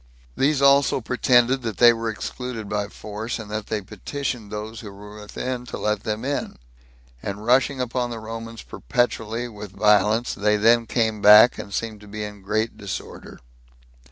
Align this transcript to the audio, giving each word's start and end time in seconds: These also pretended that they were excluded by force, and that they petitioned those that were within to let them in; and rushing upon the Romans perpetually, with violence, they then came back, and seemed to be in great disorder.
These 0.35 0.63
also 0.63 0.99
pretended 0.99 1.61
that 1.61 1.77
they 1.77 1.93
were 1.93 2.09
excluded 2.09 2.67
by 2.67 2.87
force, 2.87 3.37
and 3.37 3.51
that 3.51 3.67
they 3.67 3.81
petitioned 3.81 4.49
those 4.51 4.81
that 4.81 4.91
were 4.91 5.21
within 5.21 5.63
to 5.67 5.77
let 5.77 6.01
them 6.01 6.25
in; 6.25 6.57
and 7.21 7.45
rushing 7.45 7.79
upon 7.79 8.09
the 8.09 8.17
Romans 8.17 8.63
perpetually, 8.63 9.47
with 9.47 9.73
violence, 9.77 10.33
they 10.33 10.57
then 10.57 10.87
came 10.87 11.21
back, 11.21 11.59
and 11.59 11.71
seemed 11.71 12.01
to 12.01 12.07
be 12.07 12.23
in 12.23 12.41
great 12.41 12.77
disorder. 12.77 13.39